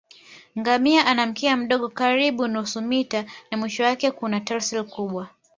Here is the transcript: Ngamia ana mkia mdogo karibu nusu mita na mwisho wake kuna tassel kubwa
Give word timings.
Ngamia 0.59 1.05
ana 1.05 1.25
mkia 1.25 1.57
mdogo 1.57 1.89
karibu 1.89 2.47
nusu 2.47 2.81
mita 2.81 3.25
na 3.51 3.57
mwisho 3.57 3.83
wake 3.83 4.11
kuna 4.11 4.39
tassel 4.39 4.83
kubwa 4.83 5.29